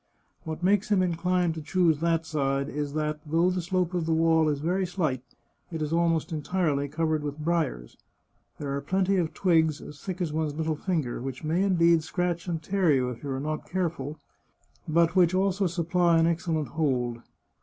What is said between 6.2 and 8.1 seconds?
entirely covered with briers.